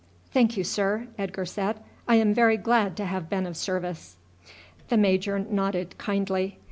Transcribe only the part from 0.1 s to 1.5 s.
"Thank you, sir," Edgar